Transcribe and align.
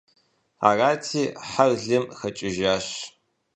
Арати, 0.67 1.23
хьэр 1.49 1.71
лым 1.83 2.05
хэкӀыжащ. 2.17 2.87